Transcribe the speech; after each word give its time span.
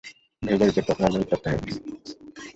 ভেজা 0.41 0.65
উইকেট 0.65 0.83
প্রখর 0.87 1.03
আলোয় 1.07 1.23
উত্তপ্ত 1.23 1.45
হয়ে 1.45 1.57
উঠে। 1.59 1.71